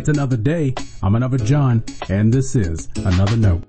It's 0.00 0.08
another 0.08 0.38
day. 0.38 0.74
I'm 1.02 1.14
another 1.14 1.36
John, 1.36 1.84
and 2.08 2.32
this 2.32 2.56
is 2.56 2.88
another 3.04 3.36
note. 3.36 3.62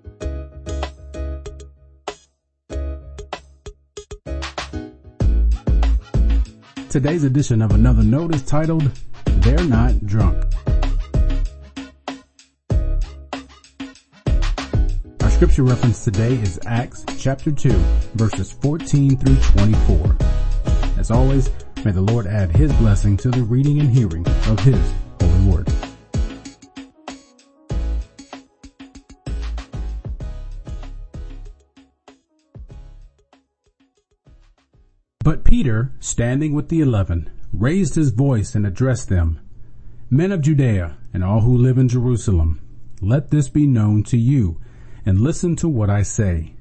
Today's 6.89 7.25
edition 7.25 7.61
of 7.61 7.71
Another 7.71 8.03
Note 8.03 8.33
is 8.33 8.43
titled, 8.43 8.89
They're 9.25 9.65
Not 9.65 10.05
Drunk. 10.05 10.41
Our 15.19 15.29
scripture 15.31 15.63
reference 15.63 16.05
today 16.05 16.35
is 16.35 16.57
Acts 16.65 17.03
chapter 17.19 17.51
2, 17.51 17.71
verses 18.15 18.53
14 18.53 19.17
through 19.17 19.35
24. 19.35 20.15
As 20.97 21.11
always, 21.11 21.49
may 21.83 21.91
the 21.91 21.99
Lord 21.99 22.25
add 22.25 22.55
his 22.55 22.71
blessing 22.75 23.17
to 23.17 23.31
the 23.31 23.43
reading 23.43 23.81
and 23.81 23.89
hearing 23.89 24.25
of 24.47 24.57
his 24.61 24.79
Peter, 35.61 35.91
standing 35.99 36.53
with 36.55 36.69
the 36.69 36.81
eleven, 36.81 37.29
raised 37.53 37.93
his 37.93 38.09
voice 38.09 38.55
and 38.55 38.65
addressed 38.65 39.09
them, 39.09 39.39
Men 40.09 40.31
of 40.31 40.41
Judea 40.41 40.97
and 41.13 41.23
all 41.23 41.41
who 41.41 41.55
live 41.55 41.77
in 41.77 41.87
Jerusalem, 41.87 42.59
let 42.99 43.29
this 43.29 43.47
be 43.47 43.67
known 43.67 44.01
to 44.05 44.17
you, 44.17 44.59
and 45.05 45.21
listen 45.21 45.55
to 45.57 45.69
what 45.69 45.87
I 45.87 46.01
say. 46.01 46.55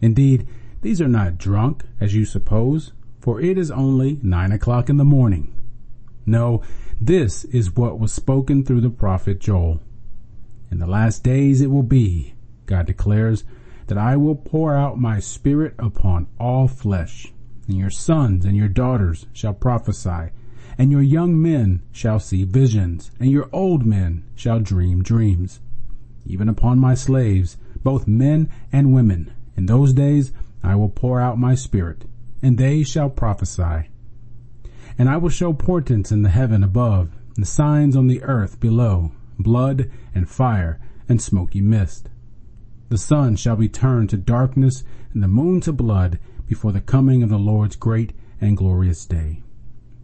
Indeed, 0.00 0.48
these 0.80 1.02
are 1.02 1.06
not 1.06 1.36
drunk, 1.36 1.84
as 2.00 2.14
you 2.14 2.24
suppose, 2.24 2.94
for 3.20 3.42
it 3.42 3.58
is 3.58 3.70
only 3.70 4.18
nine 4.22 4.52
o'clock 4.52 4.88
in 4.88 4.96
the 4.96 5.04
morning. 5.04 5.54
No, 6.24 6.62
this 6.98 7.44
is 7.44 7.76
what 7.76 8.00
was 8.00 8.10
spoken 8.10 8.64
through 8.64 8.80
the 8.80 8.88
prophet 8.88 9.38
Joel. 9.38 9.82
In 10.70 10.78
the 10.78 10.86
last 10.86 11.22
days 11.22 11.60
it 11.60 11.70
will 11.70 11.82
be, 11.82 12.32
God 12.64 12.86
declares, 12.86 13.44
that 13.88 13.98
I 13.98 14.16
will 14.16 14.34
pour 14.34 14.74
out 14.74 14.98
my 14.98 15.20
spirit 15.20 15.74
upon 15.78 16.26
all 16.38 16.68
flesh, 16.68 17.34
and 17.70 17.78
your 17.78 17.88
sons 17.88 18.44
and 18.44 18.56
your 18.56 18.66
daughters 18.66 19.26
shall 19.32 19.54
prophesy, 19.54 20.30
and 20.76 20.90
your 20.90 21.02
young 21.02 21.40
men 21.40 21.80
shall 21.92 22.18
see 22.18 22.42
visions, 22.42 23.12
and 23.20 23.30
your 23.30 23.48
old 23.52 23.86
men 23.86 24.24
shall 24.34 24.58
dream 24.58 25.04
dreams. 25.04 25.60
Even 26.26 26.48
upon 26.48 26.80
my 26.80 26.94
slaves, 26.94 27.56
both 27.84 28.08
men 28.08 28.48
and 28.72 28.92
women, 28.92 29.30
in 29.56 29.66
those 29.66 29.92
days 29.92 30.32
I 30.64 30.74
will 30.74 30.88
pour 30.88 31.20
out 31.20 31.38
my 31.38 31.54
spirit, 31.54 32.06
and 32.42 32.58
they 32.58 32.82
shall 32.82 33.08
prophesy. 33.08 33.88
And 34.98 35.08
I 35.08 35.16
will 35.16 35.28
show 35.28 35.52
portents 35.52 36.10
in 36.10 36.22
the 36.22 36.28
heaven 36.28 36.64
above, 36.64 37.10
and 37.36 37.46
signs 37.46 37.94
on 37.94 38.08
the 38.08 38.24
earth 38.24 38.58
below, 38.58 39.12
blood 39.38 39.88
and 40.12 40.28
fire 40.28 40.80
and 41.08 41.22
smoky 41.22 41.60
mist. 41.60 42.08
The 42.88 42.98
sun 42.98 43.36
shall 43.36 43.54
be 43.54 43.68
turned 43.68 44.10
to 44.10 44.16
darkness 44.16 44.82
and 45.14 45.22
the 45.22 45.28
moon 45.28 45.60
to 45.60 45.72
blood 45.72 46.18
before 46.50 46.72
the 46.72 46.80
coming 46.80 47.22
of 47.22 47.28
the 47.28 47.38
Lord's 47.38 47.76
great 47.76 48.12
and 48.40 48.56
glorious 48.56 49.06
day. 49.06 49.40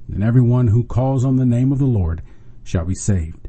And 0.06 0.22
everyone 0.22 0.68
who 0.68 0.84
calls 0.84 1.24
on 1.24 1.34
the 1.34 1.44
name 1.44 1.72
of 1.72 1.80
the 1.80 1.86
Lord 1.86 2.22
shall 2.62 2.84
be 2.84 2.94
saved. 2.94 3.48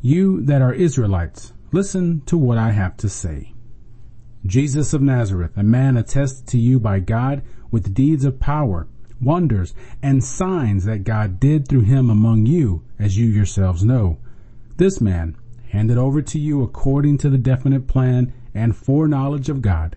You 0.00 0.40
that 0.42 0.62
are 0.62 0.72
Israelites, 0.72 1.52
listen 1.72 2.20
to 2.26 2.38
what 2.38 2.58
I 2.58 2.70
have 2.70 2.96
to 2.98 3.08
say. 3.08 3.54
Jesus 4.46 4.94
of 4.94 5.02
Nazareth, 5.02 5.56
a 5.56 5.64
man 5.64 5.96
attested 5.96 6.46
to 6.46 6.58
you 6.58 6.78
by 6.78 7.00
God 7.00 7.42
with 7.72 7.92
deeds 7.92 8.24
of 8.24 8.38
power, 8.38 8.86
wonders, 9.20 9.74
and 10.00 10.22
signs 10.22 10.84
that 10.84 11.02
God 11.02 11.40
did 11.40 11.66
through 11.66 11.80
him 11.80 12.08
among 12.08 12.46
you, 12.46 12.84
as 13.00 13.18
you 13.18 13.26
yourselves 13.26 13.82
know. 13.82 14.18
This 14.76 15.00
man, 15.00 15.36
handed 15.70 15.98
over 15.98 16.22
to 16.22 16.38
you 16.38 16.62
according 16.62 17.18
to 17.18 17.28
the 17.28 17.36
definite 17.36 17.88
plan 17.88 18.32
and 18.54 18.76
foreknowledge 18.76 19.48
of 19.48 19.60
God, 19.60 19.96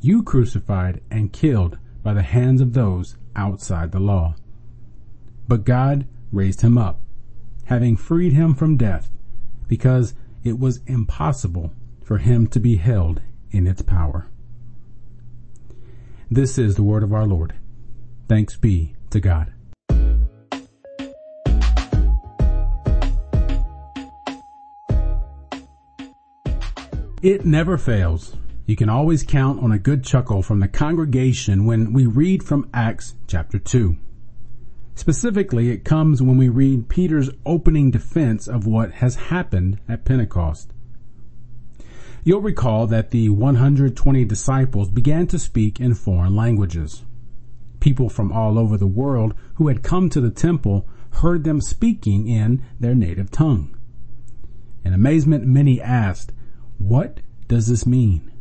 you 0.00 0.22
crucified 0.22 1.00
and 1.10 1.32
killed 1.32 1.78
by 2.02 2.14
the 2.14 2.22
hands 2.22 2.60
of 2.60 2.72
those 2.72 3.16
outside 3.34 3.92
the 3.92 4.00
law. 4.00 4.34
But 5.48 5.64
God 5.64 6.06
raised 6.32 6.60
him 6.60 6.78
up, 6.78 7.00
having 7.64 7.96
freed 7.96 8.32
him 8.32 8.54
from 8.54 8.76
death, 8.76 9.10
because 9.68 10.14
it 10.44 10.58
was 10.58 10.80
impossible 10.86 11.72
for 12.02 12.18
him 12.18 12.46
to 12.48 12.60
be 12.60 12.76
held 12.76 13.20
in 13.50 13.66
its 13.66 13.82
power. 13.82 14.28
This 16.30 16.58
is 16.58 16.74
the 16.76 16.82
word 16.82 17.02
of 17.02 17.12
our 17.12 17.26
Lord. 17.26 17.54
Thanks 18.28 18.56
be 18.56 18.94
to 19.10 19.20
God. 19.20 19.52
It 27.22 27.44
never 27.44 27.76
fails. 27.76 28.36
You 28.66 28.74
can 28.74 28.88
always 28.88 29.22
count 29.22 29.62
on 29.62 29.70
a 29.70 29.78
good 29.78 30.02
chuckle 30.02 30.42
from 30.42 30.58
the 30.58 30.66
congregation 30.66 31.66
when 31.66 31.92
we 31.92 32.04
read 32.04 32.42
from 32.42 32.68
Acts 32.74 33.14
chapter 33.28 33.60
2. 33.60 33.96
Specifically, 34.96 35.70
it 35.70 35.84
comes 35.84 36.20
when 36.20 36.36
we 36.36 36.48
read 36.48 36.88
Peter's 36.88 37.30
opening 37.44 37.92
defense 37.92 38.48
of 38.48 38.66
what 38.66 38.94
has 38.94 39.14
happened 39.14 39.78
at 39.88 40.04
Pentecost. 40.04 40.72
You'll 42.24 42.40
recall 42.40 42.88
that 42.88 43.12
the 43.12 43.28
120 43.28 44.24
disciples 44.24 44.90
began 44.90 45.28
to 45.28 45.38
speak 45.38 45.78
in 45.78 45.94
foreign 45.94 46.34
languages. 46.34 47.04
People 47.78 48.08
from 48.08 48.32
all 48.32 48.58
over 48.58 48.76
the 48.76 48.88
world 48.88 49.34
who 49.54 49.68
had 49.68 49.84
come 49.84 50.10
to 50.10 50.20
the 50.20 50.32
temple 50.32 50.88
heard 51.10 51.44
them 51.44 51.60
speaking 51.60 52.26
in 52.26 52.64
their 52.80 52.96
native 52.96 53.30
tongue. 53.30 53.76
In 54.82 54.92
amazement, 54.92 55.46
many 55.46 55.80
asked, 55.80 56.32
what 56.78 57.20
does 57.46 57.68
this 57.68 57.86
mean? 57.86 58.32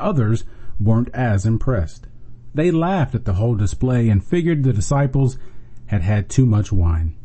Others 0.00 0.44
weren't 0.80 1.10
as 1.14 1.46
impressed. 1.46 2.06
They 2.54 2.70
laughed 2.70 3.14
at 3.14 3.24
the 3.24 3.34
whole 3.34 3.54
display 3.54 4.08
and 4.08 4.24
figured 4.24 4.62
the 4.62 4.72
disciples 4.72 5.38
had 5.86 6.02
had 6.02 6.28
too 6.28 6.46
much 6.46 6.72
wine. 6.72 7.16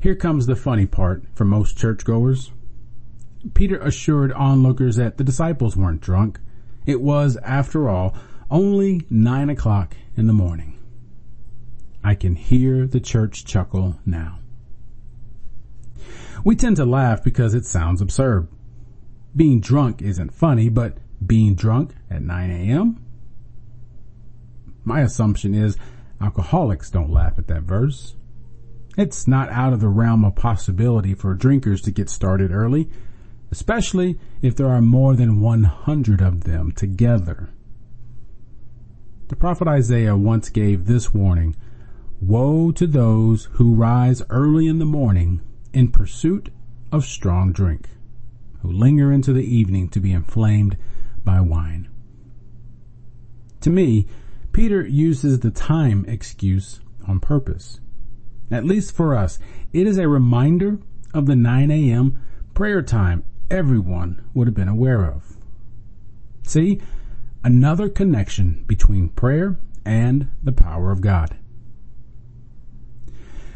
Here 0.00 0.14
comes 0.14 0.46
the 0.46 0.56
funny 0.56 0.86
part 0.86 1.24
for 1.34 1.44
most 1.44 1.76
churchgoers. 1.76 2.52
Peter 3.52 3.78
assured 3.78 4.32
onlookers 4.32 4.96
that 4.96 5.16
the 5.16 5.24
disciples 5.24 5.76
weren't 5.76 6.00
drunk. 6.00 6.40
It 6.86 7.00
was, 7.00 7.36
after 7.38 7.88
all, 7.88 8.14
only 8.50 9.06
nine 9.10 9.50
o'clock 9.50 9.96
in 10.16 10.26
the 10.26 10.32
morning. 10.32 10.78
I 12.02 12.14
can 12.14 12.36
hear 12.36 12.86
the 12.86 13.00
church 13.00 13.44
chuckle 13.44 13.96
now. 14.04 14.38
We 16.44 16.56
tend 16.56 16.76
to 16.76 16.84
laugh 16.84 17.24
because 17.24 17.54
it 17.54 17.64
sounds 17.64 18.02
absurd. 18.02 18.48
Being 19.34 19.60
drunk 19.60 20.02
isn't 20.02 20.34
funny, 20.34 20.68
but 20.68 20.98
being 21.26 21.54
drunk 21.54 21.94
at 22.10 22.22
9 22.22 22.50
a.m.? 22.50 23.04
My 24.84 25.00
assumption 25.00 25.54
is 25.54 25.76
alcoholics 26.20 26.90
don't 26.90 27.10
laugh 27.10 27.38
at 27.38 27.46
that 27.48 27.62
verse. 27.62 28.14
It's 28.96 29.26
not 29.26 29.48
out 29.48 29.72
of 29.72 29.80
the 29.80 29.88
realm 29.88 30.24
of 30.24 30.36
possibility 30.36 31.14
for 31.14 31.34
drinkers 31.34 31.80
to 31.82 31.90
get 31.90 32.08
started 32.08 32.52
early 32.52 32.90
especially 33.54 34.18
if 34.42 34.56
there 34.56 34.66
are 34.66 34.82
more 34.82 35.14
than 35.14 35.40
100 35.40 36.20
of 36.20 36.42
them 36.42 36.72
together. 36.72 37.50
The 39.28 39.36
prophet 39.36 39.68
Isaiah 39.68 40.16
once 40.16 40.48
gave 40.48 40.86
this 40.86 41.14
warning, 41.14 41.54
Woe 42.20 42.72
to 42.72 42.84
those 42.84 43.44
who 43.52 43.76
rise 43.76 44.22
early 44.28 44.66
in 44.66 44.80
the 44.80 44.84
morning 44.84 45.40
in 45.72 45.92
pursuit 45.92 46.48
of 46.90 47.04
strong 47.04 47.52
drink, 47.52 47.90
who 48.62 48.72
linger 48.72 49.12
into 49.12 49.32
the 49.32 49.44
evening 49.44 49.88
to 49.90 50.00
be 50.00 50.10
inflamed 50.10 50.76
by 51.24 51.40
wine. 51.40 51.88
To 53.62 53.70
me, 53.70 54.06
Peter 54.52 54.86
uses 54.86 55.40
the 55.40 55.50
time 55.50 56.04
excuse 56.06 56.80
on 57.08 57.20
purpose. 57.20 57.80
At 58.50 58.64
least 58.64 58.94
for 58.94 59.16
us, 59.16 59.38
it 59.72 59.86
is 59.86 59.98
a 59.98 60.08
reminder 60.08 60.78
of 61.12 61.26
the 61.26 61.36
9 61.36 61.70
a.m. 61.70 62.20
prayer 62.52 62.82
time 62.82 63.24
everyone 63.50 64.28
would 64.34 64.46
have 64.46 64.54
been 64.54 64.68
aware 64.68 65.04
of. 65.04 65.36
See, 66.42 66.80
another 67.42 67.88
connection 67.88 68.64
between 68.66 69.08
prayer 69.08 69.58
and 69.84 70.30
the 70.42 70.52
power 70.52 70.90
of 70.90 71.00
God. 71.00 71.36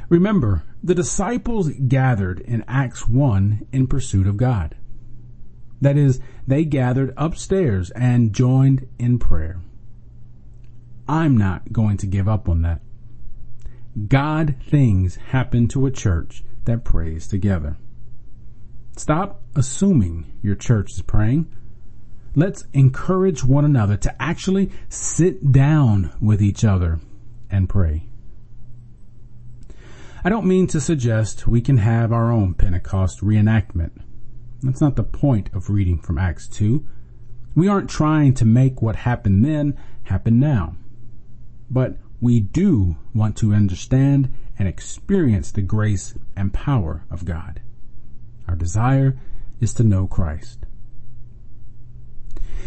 Remember, 0.08 0.64
the 0.82 0.94
disciples 0.94 1.70
gathered 1.87 2.40
in 2.40 2.64
Acts 2.66 3.08
1 3.08 3.66
in 3.72 3.87
pursuit 3.87 4.26
of 4.26 4.37
God. 4.37 4.76
That 5.80 5.96
is, 5.96 6.20
they 6.46 6.64
gathered 6.64 7.14
upstairs 7.16 7.90
and 7.90 8.32
joined 8.32 8.88
in 8.98 9.19
prayer. 9.19 9.60
I'm 11.08 11.36
not 11.36 11.72
going 11.72 11.96
to 11.98 12.06
give 12.06 12.28
up 12.28 12.48
on 12.48 12.62
that. 12.62 12.80
God 14.08 14.56
things 14.60 15.16
happen 15.16 15.69
to 15.69 15.86
a 15.86 15.90
church 15.90 16.44
that 16.64 16.84
prays 16.84 17.26
together. 17.26 17.76
Stop 18.96 19.42
assuming 19.54 20.26
your 20.42 20.54
church 20.54 20.92
is 20.92 21.02
praying. 21.02 21.46
Let's 22.34 22.64
encourage 22.72 23.42
one 23.42 23.64
another 23.64 23.96
to 23.96 24.22
actually 24.22 24.70
sit 24.88 25.50
down 25.50 26.12
with 26.20 26.42
each 26.42 26.64
other 26.64 27.00
and 27.50 27.69
pray. 27.69 28.04
I 30.25 30.28
don't 30.28 30.46
mean 30.46 30.66
to 30.69 30.80
suggest 30.80 31.46
we 31.46 31.60
can 31.60 31.78
have 31.78 32.12
our 32.12 32.30
own 32.30 32.54
Pentecost 32.54 33.20
reenactment. 33.20 33.92
That's 34.62 34.81
not 34.81 34.96
the 34.96 35.05
point 35.05 35.50
of 35.55 35.70
reading 35.70 35.99
from 35.99 36.19
Acts 36.19 36.49
2. 36.49 36.84
We 37.55 37.69
aren't 37.69 37.90
trying 37.90 38.34
to 38.34 38.44
make 38.44 38.82
what 38.82 38.96
happened 38.96 39.44
then 39.44 39.78
happen 40.05 40.40
now. 40.40 40.76
But 41.70 41.99
we 42.20 42.40
do 42.40 42.96
want 43.14 43.37
to 43.38 43.55
understand 43.55 44.34
and 44.58 44.66
experience 44.66 45.52
the 45.52 45.62
grace 45.62 46.14
and 46.34 46.52
power 46.52 47.05
of 47.10 47.25
God. 47.25 47.60
Our 48.49 48.56
desire 48.56 49.19
is 49.60 49.72
to 49.75 49.84
know 49.84 50.06
Christ. 50.06 50.66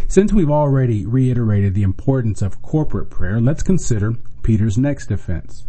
Since 0.08 0.34
we've 0.34 0.50
already 0.50 1.06
reiterated 1.06 1.74
the 1.74 1.84
importance 1.84 2.42
of 2.42 2.62
corporate 2.62 3.10
prayer, 3.10 3.40
let's 3.40 3.64
consider 3.64 4.16
Peter's 4.44 4.78
next 4.78 5.08
defense. 5.08 5.66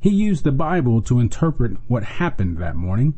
He 0.00 0.10
used 0.10 0.44
the 0.44 0.52
Bible 0.52 1.02
to 1.02 1.20
interpret 1.20 1.76
what 1.88 2.04
happened 2.04 2.58
that 2.58 2.76
morning. 2.76 3.14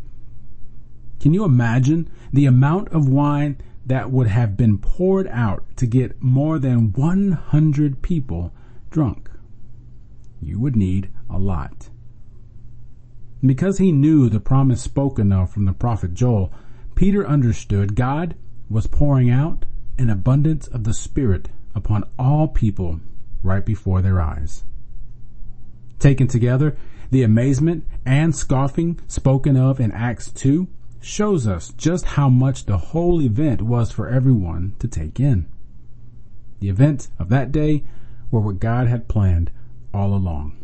Can 1.25 1.33
you 1.33 1.47
imagine 1.47 2.11
the 2.35 2.45
amount 2.45 2.91
of 2.91 3.09
wine 3.09 3.57
that 3.87 4.11
would 4.11 4.27
have 4.27 4.59
been 4.59 4.77
poured 4.77 5.27
out 5.29 5.65
to 5.77 5.87
get 5.87 6.23
more 6.23 6.59
than 6.59 6.93
100 6.93 8.03
people 8.03 8.53
drunk? 8.91 9.31
You 10.43 10.61
would 10.61 10.77
need 10.77 11.11
a 11.31 11.39
lot. 11.39 11.89
Because 13.41 13.79
he 13.79 13.91
knew 13.91 14.29
the 14.29 14.39
promise 14.39 14.83
spoken 14.83 15.33
of 15.33 15.49
from 15.49 15.65
the 15.65 15.73
prophet 15.73 16.13
Joel, 16.13 16.53
Peter 16.95 17.27
understood 17.27 17.97
God 17.97 18.35
was 18.69 18.87
pouring 18.87 19.31
out 19.31 19.65
an 19.97 20.11
abundance 20.11 20.67
of 20.67 20.85
the 20.85 20.93
Spirit 20.93 21.49
upon 21.75 22.05
all 22.19 22.49
people 22.49 23.01
right 23.43 23.65
before 23.65 24.03
their 24.03 24.21
eyes. 24.21 24.65
Taken 25.99 26.27
together, 26.27 26.77
the 27.11 27.23
amazement 27.23 27.87
and 28.05 28.37
scoffing 28.37 29.01
spoken 29.09 29.57
of 29.57 29.81
in 29.81 29.91
Acts 29.91 30.31
2 30.31 30.69
shows 31.05 31.47
us 31.47 31.73
just 31.77 32.05
how 32.05 32.29
much 32.29 32.65
the 32.65 32.79
whole 32.79 33.21
event 33.21 33.63
was 33.63 33.93
for 33.93 34.09
everyone 34.09 34.75
to 34.79 34.89
take 34.89 35.21
in. 35.21 35.47
The 36.61 36.69
events 36.69 37.11
of 37.19 37.29
that 37.29 37.53
day 37.53 37.85
were 38.31 38.41
what 38.41 38.59
God 38.59 38.87
had 38.87 39.09
planned 39.09 39.51
all 39.93 40.15
along. 40.15 40.57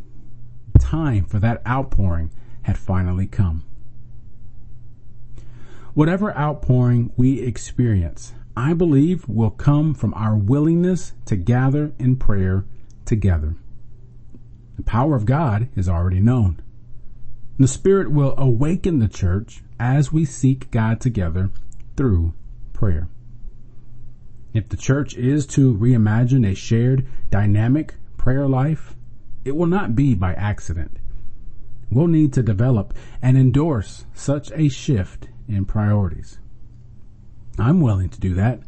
Time 0.78 1.24
for 1.24 1.38
that 1.38 1.64
outpouring 1.66 2.30
had 2.62 2.78
finally 2.78 3.26
come. 3.26 3.64
Whatever 5.94 6.36
outpouring 6.36 7.12
we 7.16 7.40
experience, 7.40 8.32
I 8.56 8.72
believe 8.72 9.28
will 9.28 9.50
come 9.50 9.94
from 9.94 10.14
our 10.14 10.36
willingness 10.36 11.12
to 11.26 11.36
gather 11.36 11.92
in 11.98 12.16
prayer 12.16 12.64
together. 13.04 13.56
The 14.76 14.82
power 14.82 15.14
of 15.14 15.26
God 15.26 15.68
is 15.76 15.88
already 15.88 16.20
known. 16.20 16.60
The 17.58 17.68
Spirit 17.68 18.10
will 18.10 18.34
awaken 18.38 19.00
the 19.00 19.08
church 19.08 19.62
as 19.80 20.12
we 20.12 20.26
seek 20.26 20.70
God 20.70 21.00
together 21.00 21.50
through 21.96 22.34
prayer. 22.74 23.08
If 24.52 24.68
the 24.68 24.76
church 24.76 25.16
is 25.16 25.46
to 25.48 25.74
reimagine 25.74 26.46
a 26.46 26.54
shared 26.54 27.06
dynamic 27.30 27.94
prayer 28.18 28.46
life, 28.46 28.94
it 29.44 29.56
will 29.56 29.66
not 29.66 29.96
be 29.96 30.14
by 30.14 30.34
accident. 30.34 30.98
We'll 31.90 32.08
need 32.08 32.34
to 32.34 32.42
develop 32.42 32.94
and 33.22 33.38
endorse 33.38 34.04
such 34.12 34.52
a 34.52 34.68
shift 34.68 35.28
in 35.48 35.64
priorities. 35.64 36.38
I'm 37.58 37.80
willing 37.80 38.10
to 38.10 38.20
do 38.20 38.34
that. 38.34 38.60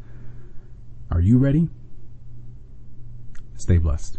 Are 1.10 1.20
you 1.20 1.36
ready? 1.36 1.68
Stay 3.56 3.76
blessed. 3.76 4.18